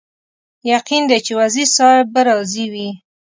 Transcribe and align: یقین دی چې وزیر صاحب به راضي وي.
یقین 0.73 1.03
دی 1.09 1.19
چې 1.25 1.33
وزیر 1.39 1.67
صاحب 1.75 2.05
به 2.13 2.21
راضي 2.27 2.65
وي. 2.73 2.89